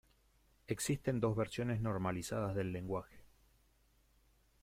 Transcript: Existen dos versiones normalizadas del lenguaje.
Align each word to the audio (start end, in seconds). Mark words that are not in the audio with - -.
Existen 0.65 1.19
dos 1.19 1.35
versiones 1.35 1.79
normalizadas 1.79 2.55
del 2.55 2.71
lenguaje. 2.71 3.23